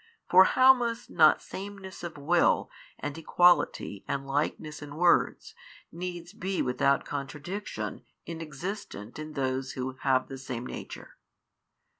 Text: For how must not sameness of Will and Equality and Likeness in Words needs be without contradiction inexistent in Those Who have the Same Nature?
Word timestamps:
For 0.31 0.45
how 0.45 0.73
must 0.73 1.11
not 1.11 1.43
sameness 1.43 2.01
of 2.03 2.17
Will 2.17 2.71
and 2.97 3.15
Equality 3.15 4.03
and 4.07 4.25
Likeness 4.25 4.81
in 4.81 4.95
Words 4.95 5.53
needs 5.91 6.33
be 6.33 6.59
without 6.59 7.05
contradiction 7.05 8.03
inexistent 8.25 9.19
in 9.19 9.33
Those 9.33 9.73
Who 9.73 9.97
have 10.01 10.27
the 10.27 10.39
Same 10.39 10.65
Nature? 10.65 11.17